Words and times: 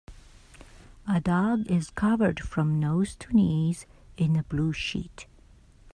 A 1.07 1.21
dog 1.21 1.69
is 1.69 1.91
covered 1.91 2.39
from 2.39 2.79
nose 2.79 3.15
to 3.17 3.31
knees 3.35 3.85
in 4.17 4.35
a 4.35 4.41
blue 4.41 4.73
sheet. 4.73 5.27